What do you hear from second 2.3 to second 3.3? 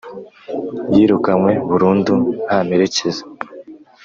nta mperekeza,